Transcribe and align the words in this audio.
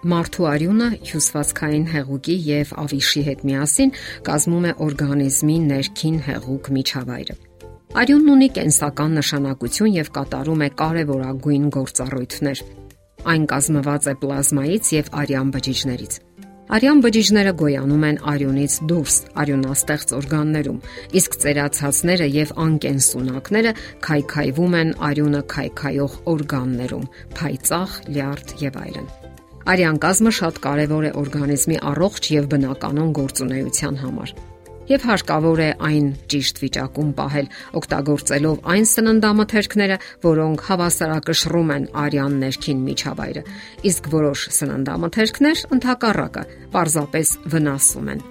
Մարդու 0.00 0.46
արյունը 0.48 0.86
հյուսվածքային 1.04 1.82
հեղուկի 1.92 2.34
եւ 2.46 2.70
ավիշի 2.80 3.22
հետ 3.26 3.40
միասին 3.44 3.90
կազմում 4.24 4.64
է 4.64 4.72
օրգանիզմի 4.86 5.56
ներքին 5.66 6.16
հեղուկ 6.24 6.70
միջավայրը։ 6.76 7.36
Արյունն 8.00 8.30
ունի 8.32 8.48
կենսական 8.56 9.18
նշանակություն 9.20 9.92
եւ 9.98 10.10
կատարում 10.16 10.64
է 10.64 10.70
կարևորագույն 10.80 11.68
գործառույթներ։ 11.76 12.64
Այն 13.28 13.46
կազմված 13.52 14.08
է 14.08 14.14
պլազմայից 14.24 14.90
եւ 14.96 15.12
արյան 15.20 15.52
բջիջներից։ 15.58 16.18
Արյան 16.70 17.00
բջիջները 17.04 17.52
գոյանում 17.60 18.04
են 18.08 18.18
արյունից 18.30 18.74
դուրս, 18.88 19.14
արյունաստեղծ 19.42 20.12
օրգաններում, 20.16 20.78
իսկ 21.20 21.36
ծերացածները 21.44 22.28
եւ 22.40 22.52
անկենսունակները 22.64 23.72
քայքայվում 24.06 24.76
են 24.80 24.94
արյունը 25.10 25.42
քայքայող 25.56 26.14
օրգաններում՝ 26.34 27.10
փայծաղ, 27.40 27.98
լյարդ 28.14 28.54
եւ 28.70 28.80
այլն։ 28.86 29.10
Արյան 29.68 29.98
կազմը 30.00 30.32
շատ 30.40 30.62
կարևոր 30.64 31.04
է 31.10 31.10
օրգանիզմի 31.20 31.82
առողջ 31.90 32.30
եւ 32.36 32.48
բնականon 32.54 33.12
գործունեության 33.20 34.00
համար 34.00 34.32
եւ 34.90 35.04
հարկավոր 35.06 35.60
է 35.62 35.68
այն 35.86 36.06
ճիշտ 36.32 36.56
վիճակում 36.64 37.10
պահել, 37.18 37.48
օգտագործելով 37.78 38.56
այն 38.74 38.86
սննդամթերքները, 38.90 39.98
որոնք 40.24 40.64
հավասարակշռում 40.66 41.70
են 41.76 41.86
արյան 42.04 42.34
ներքին 42.42 42.80
միջավայրը, 42.88 43.44
իսկ 43.90 44.10
որոշ 44.16 44.42
սննդամթերքներ 44.58 45.62
ընդհակառակը 45.78 46.44
պարզապես 46.74 47.32
վնասում 47.54 48.10
են։ 48.16 48.26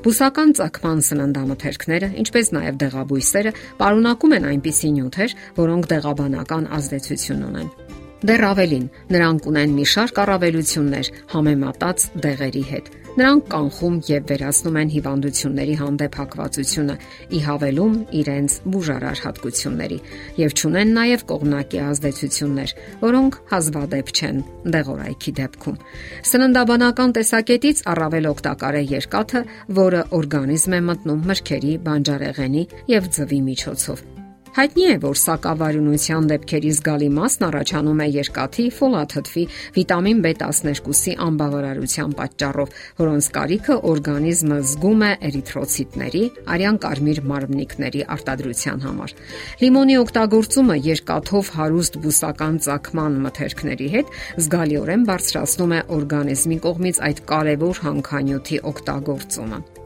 Բուսական 0.00 0.52
ցակման 0.56 1.00
սննդամթերքները, 1.10 2.10
ինչպես 2.24 2.52
նաև 2.56 2.80
դեղաբույսերը, 2.80 3.54
պարունակում 3.84 4.36
են 4.40 4.50
այնպիսի 4.50 4.92
նյութեր, 4.96 5.38
որոնք 5.60 5.90
դեղաբանական 5.94 6.70
ազդեցություն 6.80 7.48
ունեն։ 7.50 7.89
Դեռ 8.20 8.42
ավելին, 8.50 8.82
նրանք 9.14 9.46
ունեն 9.48 9.70
մի 9.78 9.84
շարք 9.88 10.18
առավելություններ 10.20 11.08
համեմատած 11.30 12.02
դեղերի 12.20 12.64
հետ։ 12.68 12.90
Նրանք 13.16 13.46
կանխում 13.50 13.96
եւ 14.06 14.26
վերացնում 14.30 14.76
են 14.80 14.90
հիվանդությունների 14.94 15.76
հանդեպ 15.80 16.18
հակվածությունը՝ 16.20 16.96
ի 17.30 17.40
հավելում 17.46 17.96
իրենց 18.20 18.58
բուժարար 18.74 19.22
հատկությունների 19.24 19.98
եւ 20.42 20.54
ճունեն 20.60 20.94
նաեւ 21.00 21.24
կողմնակի 21.32 21.82
ազդեցություններ, 21.88 22.76
որոնք 23.00 23.40
հազվադեպ 23.56 24.14
չեն 24.20 24.44
դեղորայքի 24.76 25.34
դեպքում։ 25.40 25.82
Սննդաբանական 26.30 27.18
տեսակետից 27.18 27.84
առավել 27.96 28.30
օգտակար 28.36 28.80
է 28.84 28.86
երկաթը, 29.00 29.44
որը 29.80 30.06
օրգանիզմ 30.20 30.78
է 30.78 30.80
մտնում 30.92 31.28
մրգերի, 31.32 31.76
բանջարեղենի 31.88 32.64
եւ 32.94 33.12
ձվի 33.16 33.44
միջոցով։ 33.50 34.19
Հայտնի 34.50 34.84
է, 34.90 34.94
որ 35.04 35.18
սակավարյունության 35.20 36.24
դեպքերի 36.26 36.70
զգալի 36.74 37.08
մասն 37.14 37.44
առաջանում 37.46 38.00
է 38.02 38.06
երկաթի, 38.16 38.64
ֆոլաթթվի, 38.74 39.44
վիտամին 39.76 40.22
B12-ի 40.24 41.14
անբավարարության 41.26 42.16
պատճառով, 42.18 42.74
որոնց 42.98 43.28
կարիքը 43.36 43.76
օրգանիզմը 43.92 44.58
զգում 44.72 45.04
է 45.06 45.12
էրիթրոցիտների, 45.30 46.24
արյան 46.50 46.80
կարմիր 46.82 47.22
մարմնիկների 47.30 48.02
արտադրության 48.18 48.84
համար։ 48.90 49.14
Լիմոնի 49.62 49.98
օգտագործումը 50.02 50.78
երկաթով 50.90 51.52
հարուստ 51.60 52.00
բուսական 52.02 52.62
ծակման 52.66 53.20
մթերքների 53.30 53.92
հետ 53.94 54.16
զգալիորեն 54.50 55.06
բարձրացնում 55.14 55.76
է 55.78 55.84
օրգանիզմի 56.00 56.64
կողմից 56.66 57.04
այդ 57.10 57.22
կարևոր 57.30 57.84
հանքանյութի 57.86 58.64
օգտագործումը։ 58.74 59.79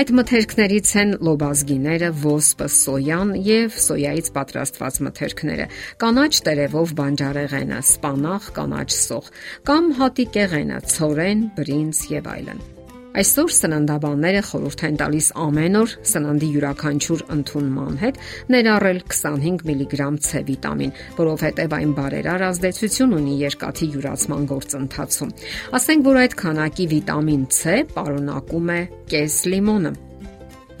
Այդ 0.00 0.12
մթերքներից 0.20 0.90
են 1.02 1.14
լոբազգիները, 1.26 2.10
ոսպը, 2.24 2.68
սոյան 2.76 3.32
եւ 3.50 3.78
սոյայից 3.84 4.32
պատրաստված 4.40 5.00
մթերքները, 5.06 5.68
կանաչ 6.04 6.32
տերևով 6.48 6.96
բանջարեղենը, 7.02 7.80
սպանախ, 7.90 8.50
կանաչ 8.60 8.88
սող 8.96 9.32
կամ 9.70 9.94
հատիկեղենը, 10.00 10.84
ցորեն, 10.96 11.48
բրինձ 11.58 12.04
եւ 12.16 12.30
այլն։ 12.36 12.79
Այսօր 13.10 13.48
սննդաբանները 13.50 14.40
խորհուրդ 14.46 14.82
են 14.86 14.98
տալիս 15.00 15.28
ամեն 15.42 15.78
օր 15.80 15.94
սննդի 16.10 16.50
յուրաքանչյուր 16.54 17.24
ընդունման 17.34 17.96
հետ 18.02 18.20
ներառել 18.54 19.00
25 19.10 19.64
միլիգրամ 19.66 20.18
C 20.26 20.42
վիտամին, 20.46 20.92
որովհետև 21.18 21.74
այն 21.80 21.94
բարերար 21.96 22.44
ազդեցություն 22.50 23.16
ունի 23.18 23.34
երկաթի 23.40 23.90
յուրացման 23.96 24.46
գործընթացում։ 24.54 25.34
Ասենք 25.80 26.06
որ 26.06 26.20
այդ 26.22 26.38
քանակի 26.44 26.88
վիտամին 26.94 27.44
C 27.58 27.76
պարունակում 27.98 28.72
է 28.78 28.80
կես 29.10 29.42
լիմոնը։ 29.50 29.94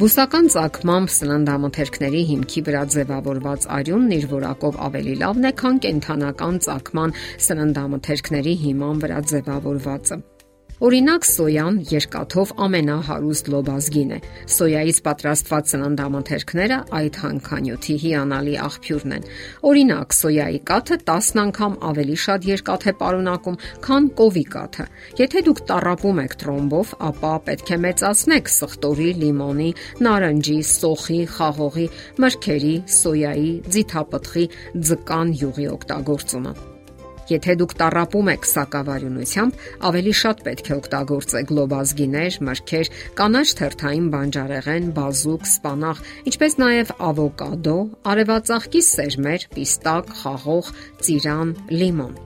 Բուսական 0.00 0.46
ցակմամբ 0.54 1.10
սննդամթերքների 1.18 2.20
հիմքի 2.30 2.60
վրա 2.70 2.84
ձևավորված 2.94 3.66
արյունն 3.74 4.14
իր 4.16 4.30
որակով 4.30 4.78
ավելի 4.86 5.18
լավն 5.26 5.50
է, 5.50 5.52
քան 5.60 5.84
կենթանական 5.84 6.64
ցակման 6.70 7.16
սննդամթերքների 7.50 8.60
հիման 8.64 9.02
վրա 9.04 9.24
ձևավորվածը։ 9.34 10.22
Օրինակ 10.80 11.26
սոյան 11.28 11.74
երկաթով 11.90 12.52
ամենահարուստ 12.64 13.48
լոբազգին 13.52 14.12
է։ 14.16 14.20
Սոյայից 14.54 15.00
պատրաստված 15.04 15.72
սննդամթերքները 15.74 16.78
այդ 16.96 17.18
հանքանյութի 17.20 17.96
հիանալի 18.04 18.54
աղբյուրն 18.64 19.14
են։ 19.16 19.26
Օրինակ 19.70 20.16
սոյայի 20.20 20.62
կաթը 20.70 20.98
10 21.10 21.28
անգամ 21.44 21.76
ավելի 21.90 22.16
շատ 22.24 22.48
երկաթ 22.52 22.88
է 22.88 22.94
պարունակում, 23.02 23.60
քան 23.84 24.08
կովի 24.22 24.46
կաթը։ 24.56 24.88
Եթե 25.20 25.44
դուք 25.50 25.62
տարապում 25.68 26.24
եք 26.24 26.38
տրոմբով, 26.40 26.96
ապա 27.10 27.34
պետք 27.50 27.76
է 27.76 27.80
մեծացնեք 27.84 28.50
սխտորի, 28.56 29.10
լիմոնի, 29.20 29.70
նարնջի, 30.08 30.58
սոխի, 30.72 31.20
խաղողի, 31.36 31.86
մրգերի, 32.24 32.74
սոյայի, 32.96 33.54
ձիթապտղի, 33.76 34.50
ձկան 34.88 35.38
յուղի 35.44 35.72
օգտագործումը։ 35.76 36.69
Եթե 37.30 37.54
դուք 37.60 37.74
տարապում 37.80 38.30
եք 38.32 38.46
սակավարյունությամբ, 38.50 39.60
ավելի 39.90 40.14
շատ 40.20 40.40
պետք 40.46 40.70
է 40.70 40.74
օգտագործեք 40.76 41.50
գլոբազգիներ, 41.50 42.38
մրգեր, 42.48 42.90
կանաչ 43.20 43.46
թերթային 43.60 44.08
բանջարեղեն, 44.14 44.88
բազուկ, 44.98 45.46
սպանախ, 45.50 46.02
ինչպես 46.32 46.58
նաև 46.64 46.90
ավոկադո, 47.10 47.76
արևածաղկի 48.14 48.82
սերմեր, 48.90 49.46
պիստակ, 49.54 50.10
խաղող, 50.24 50.74
ծիրան, 51.06 51.54
լիմոն։ 51.70 52.18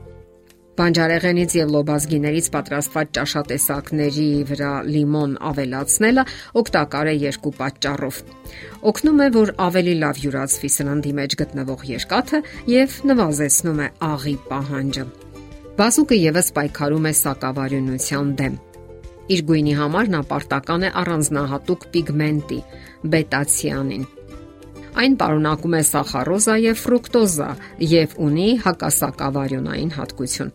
Բանջարեղենից 0.75 1.53
եւ 1.55 1.69
լոբազգիներից 1.71 2.47
պատրաստված 2.51 3.11
ճաշատեսակների 3.15 4.25
վրա 4.49 4.71
լիմոն 4.91 5.35
ավելացնելը 5.49 6.25
օգտակար 6.61 7.09
է 7.11 7.13
երկու 7.21 7.53
պատճառով։ 7.59 8.17
Օգնում 8.91 9.21
է, 9.23 9.27
որ 9.35 9.53
ավելի 9.65 9.93
լավ 10.01 10.19
յուրացվի 10.25 10.71
սննդի 10.75 11.13
մեջ 11.19 11.35
գտնվող 11.41 11.85
երկաթը 11.91 12.41
եւ 12.73 12.97
նվազեցնում 13.11 13.79
է 13.85 13.87
աղի 14.09 14.35
պահանջը։ 14.49 15.05
Բազուկը 15.79 16.19
եւս 16.25 16.51
պայքարում 16.59 17.07
է 17.07 17.13
սակավարյունության 17.23 18.35
դեմ։ 18.43 18.59
Իր 19.35 19.45
գույնի 19.47 19.77
համար 19.79 20.11
նա 20.11 20.21
պարտական 20.35 20.85
է 20.85 20.91
առանձնահատուկ 21.05 21.87
պիգմենտի՝ 21.95 22.59
բետացիանին, 23.15 24.05
Այն 24.95 25.15
պարունակում 25.19 25.73
է 25.75 25.79
սախարոզա 25.89 26.53
եւ 26.63 26.77
ֆրուկտոզա 26.79 27.49
եւ 27.91 28.13
ունի 28.27 28.47
հակասակավարյունային 28.63 29.91
հատկություն։ 29.97 30.53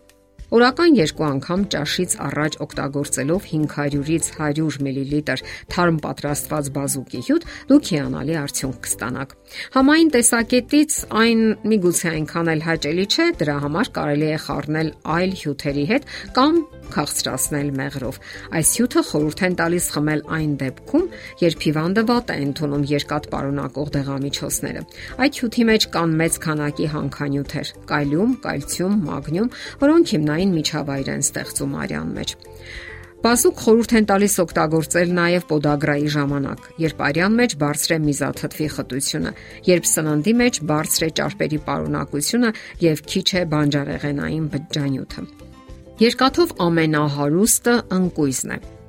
Օրական 0.50 0.96
երկու 0.98 1.26
անգամ 1.28 1.60
ճաշից 1.70 2.14
առաջ 2.26 2.56
օգտագործելով 2.64 3.44
500-ից 3.50 4.30
100 4.34 4.80
մլ 4.82 5.44
թարմ 5.70 6.00
պատրաստված 6.06 6.70
բազուկի 6.74 7.20
հյութ 7.28 7.46
դուք 7.70 7.90
հիանալի 7.94 8.36
արդյունք 8.40 8.80
կստանաք։ 8.86 9.36
Համային 9.76 10.10
տեսակետից 10.16 10.98
այն 11.20 11.46
միգուցե 11.70 12.10
այնքան 12.10 12.52
էլ 12.56 12.66
հաճելի 12.66 13.06
չէ, 13.14 13.28
դրա 13.40 13.56
համար 13.66 13.92
կարելի 14.00 14.28
է 14.30 14.42
խառնել 14.50 14.92
այլ 15.20 15.32
հյութերի 15.44 15.86
հետ 15.94 16.12
կամ 16.40 16.60
քաղցրացնել 16.90 17.68
մեղրով։ 17.78 18.16
Այս 18.58 18.70
հյութը 18.80 19.02
խորհուրդ 19.10 19.42
են 19.46 19.54
տալիս 19.60 19.86
խմել 19.94 20.22
այն 20.36 20.54
դեպքում, 20.60 21.04
երբ 21.40 21.64
հիվանդը 21.66 22.02
վատ 22.10 22.32
է 22.34 22.36
ընդունում 22.46 22.86
երկաթ 22.90 23.28
պարունակող 23.30 23.92
դեղամիջոցները։ 23.94 24.82
Այդ 25.20 25.38
հյութի 25.40 25.66
մեջ 25.70 25.86
կան 25.94 26.16
մեծ 26.20 26.38
քանակի 26.46 26.86
հանքանյութեր՝ 26.94 27.72
կալիում, 27.90 28.32
կալցիում, 28.50 28.96
մագնիում, 29.10 29.52
որոնք 29.80 30.10
հիմնային 30.10 30.39
միջավայր 30.56 31.10
են 31.14 31.24
ստեղծում 31.26 31.76
արյան 31.84 32.10
մեջ։ 32.16 32.34
Բազուկ 33.20 33.58
խորհուրդ 33.60 33.92
են 33.98 34.06
տալիս 34.08 34.34
օգտագործել 34.40 35.10
նաև 35.18 35.42
պոդագրայի 35.50 36.08
ժամանակ, 36.14 36.60
երբ 36.80 37.02
արյան 37.04 37.36
մեջ 37.40 37.56
բարձր 37.60 37.92
է 37.92 37.98
միզաթթվի 38.06 38.68
խտությունը, 38.76 39.32
երբ 39.68 39.90
սննդի 39.90 40.34
մեջ 40.40 40.62
բարձր 40.72 41.04
է 41.04 41.10
ճարպերի 41.20 41.60
պարունակությունը 41.68 42.54
եւ 42.88 43.04
քիչ 43.12 43.28
է 43.36 43.44
բանջարեղենային 43.52 44.50
բջջանյութը։ 44.56 45.28
Երկաթով 46.00 46.58
ամենահարուստը 46.64 47.74
ընկույզն 48.00 48.56
է։ 48.56 48.79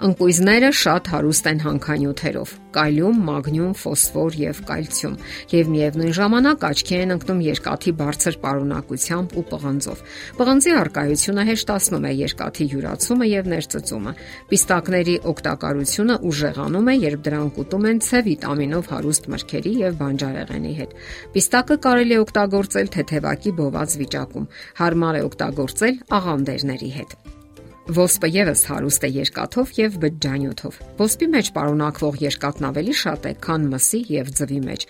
Ընկույզները 0.00 0.68
շատ 0.80 1.08
հարուստ 1.12 1.48
են 1.50 1.58
հանքանյութերով՝ 1.60 2.52
կալիում, 2.72 3.16
մագնիում, 3.26 3.72
ֆոսֆոր 3.80 4.36
եւ 4.40 4.60
կալցիում, 4.70 5.16
եւ 5.52 5.72
միևնույն 5.74 6.14
ժամանակ 6.16 6.62
աչքի 6.68 6.94
են 7.00 7.12
ընկնում 7.16 7.42
երկաթի 7.44 7.92
բարձր 8.00 8.38
պարունակությամբ 8.44 9.34
ու 9.36 9.44
պղնձով։ 9.50 10.00
Պղնձի 10.40 10.72
արկայությունը 10.80 11.44
հեշտացնում 11.50 12.06
է 12.08 12.12
երկաթի 12.20 12.68
յուրացումը 12.70 13.28
եւ 13.28 13.50
ներծծումը։ 13.52 14.14
Պիստակների 14.48 15.16
օգտակարությունը 15.34 16.16
ուժեղանում 16.30 16.88
է, 16.88 16.94
երբ 17.04 17.20
դրանք 17.28 17.60
ուտում 17.60 17.90
են 17.90 18.00
C 18.08 18.22
վիտամինով 18.30 18.88
հարուստ 18.94 19.28
մրգերի 19.34 19.74
եւ 19.84 20.00
բանջարեղենի 20.00 20.72
հետ։ 20.80 20.96
Պիստակը 21.36 21.76
կարելի 21.90 22.16
է 22.16 22.22
օգտագործել 22.24 22.94
թեթևակի 22.96 23.54
բոված 23.60 23.98
վիճակում։ 24.00 24.48
Հարմար 24.80 25.20
է 25.20 25.26
օգտագործել 25.28 26.02
աղանդերների 26.20 26.90
հետ։ 27.00 27.39
Ոսպը 27.88 28.28
եւս 28.30 28.62
հարուստ 28.68 29.06
է 29.06 29.08
երկաթով 29.14 29.70
եւ 29.78 29.96
բջջանյութով։ 30.02 30.76
Ոսպի 31.00 31.28
մեջ 31.32 31.48
պարունակվող 31.56 32.20
երկաթն 32.26 32.68
ավելի 32.68 32.94
շատ 33.00 33.26
է, 33.30 33.32
քան 33.46 33.64
մսի 33.72 34.00
եւ 34.14 34.30
ձվի 34.36 34.60
մեջ, 34.68 34.86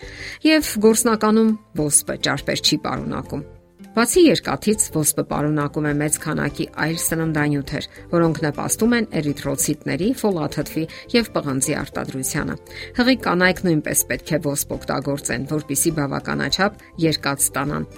եւ 0.48 0.74
գործնականում 0.84 1.54
ոսպը 1.80 2.16
ճարպեր 2.26 2.62
չի 2.66 2.78
պարունակում։ 2.84 3.46
Բացի 3.90 4.22
երկաթից, 4.22 4.82
ոսպը 4.94 5.22
պարունակում 5.30 5.86
է 5.90 5.92
մեծ 5.98 6.18
քանակի 6.22 6.66
այլ 6.84 6.98
սննդանյութեր, 7.04 7.88
որոնք 8.12 8.42
նպաստում 8.44 8.94
են 8.98 9.08
էրիթրոցիտների, 9.20 10.10
ֆոլաթթվի 10.20 10.84
եւ 11.16 11.32
պղնձի 11.34 11.74
արտադրությանը։ 11.80 12.58
Հղի 13.00 13.16
կանայք 13.26 13.64
նույնպես 13.66 14.04
պետք 14.12 14.30
է 14.30 14.40
ոսպ 14.46 14.76
օգտագործեն, 14.78 15.48
որpիսի 15.56 15.94
բավականաչափ 15.98 16.86
երկաթ 17.08 17.44
ստանան 17.50 17.90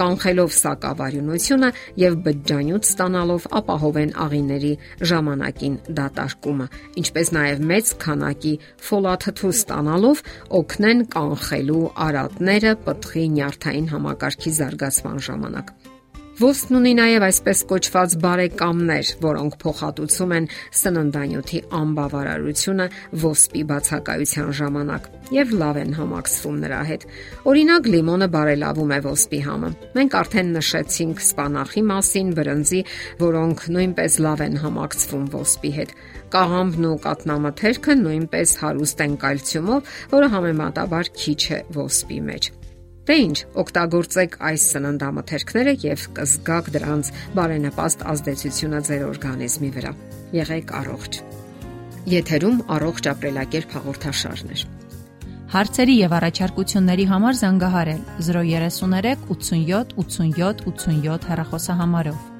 կանխելով 0.00 0.54
սակավարյունությունը 0.56 1.70
եւ 2.02 2.16
բջջանյութ 2.26 2.88
ստանալով 2.88 3.46
ապահովեն 3.60 4.14
աղիների 4.24 4.72
ժամանակին 5.12 5.76
դատարկումը, 6.00 6.66
ինչպես 7.02 7.32
նաեւ 7.36 7.62
մեծ 7.72 7.94
քանակի 8.06 8.54
ֆոլաթթու 8.88 9.54
ստանալով 9.58 10.24
օգնեն 10.62 11.06
կանխելու 11.16 11.84
արատները 12.08 12.74
պտղի 12.88 13.24
նյարդային 13.36 13.88
համակարգի 13.92 14.56
զարգացման 14.62 15.24
ժամանակ։ 15.28 15.74
Ոսպն 16.40 16.76
ունի 16.78 16.90
նաև 16.96 17.24
այսպես 17.26 17.58
կոչված 17.68 18.12
բարեկամներ, 18.22 19.08
որոնք 19.20 19.56
փոխհատուցում 19.60 20.30
են 20.32 20.46
սննդանյութի 20.80 21.58
անբավարարությունը 21.76 22.86
ոսպի 23.24 23.64
բացակայության 23.72 24.48
ժամանակ 24.60 25.10
եւ 25.36 25.52
լավ 25.60 25.80
են 25.82 25.92
համակցվում 25.98 26.56
նրա 26.62 26.78
հետ։ 26.88 27.04
Օրինակ 27.52 27.90
լիմոնը 27.92 28.30
բարելավում 28.32 28.96
է 28.96 28.98
ոսպի 29.08 29.42
համը։ 29.48 29.70
Մենք 30.00 30.16
արդեն 30.22 30.50
նշեցինք 30.56 31.22
սպանախի 31.26 31.84
մասին, 31.92 32.32
բրնձի, 32.40 32.82
որոնք 33.20 33.68
նույնպես 33.76 34.18
լավ 34.28 34.44
են 34.48 34.58
համակցվում 34.64 35.28
ոսպի 35.36 35.74
հետ։ 35.76 35.94
Կաղամբն 36.32 36.88
ու 36.88 36.96
կատնամթերքը 37.12 38.00
նույնպես 38.08 38.58
հարուստ 38.64 39.06
են 39.08 39.20
կալցիումով, 39.26 39.94
որը 40.16 40.34
համեմատաբար 40.38 41.14
քիչ 41.22 41.40
է 41.60 41.62
ոսպի 41.76 42.20
մեջ։ 42.32 42.52
Դե 43.02 43.14
ի՞նչ, 43.18 43.38
օգտագործեք 43.58 44.34
այս 44.46 44.64
սննդամթերքները 44.72 45.72
եւ 45.82 46.02
կզգաք 46.18 46.68
դրանց 46.76 47.08
բարենպաստ 47.34 48.04
ազդեցությունը 48.12 48.82
ձեր 48.88 49.02
օրգանիզմի 49.08 49.70
վրա։ 49.76 49.92
Եղեք 50.38 50.70
առողջ։ 50.82 51.18
Եթերում 52.12 52.62
առողջ 52.78 53.08
ապրելակերպ 53.12 53.74
հաղորդաշարներ։ 53.78 54.64
Հարցերի 55.52 55.96
եւ 55.98 56.14
առաջարկությունների 56.22 57.06
համար 57.10 57.38
զանգահարել 57.42 58.04
033 58.30 59.26
87 59.34 59.96
87 59.98 60.62
87 60.70 61.26
հեռախոսահամարով։ 61.32 62.31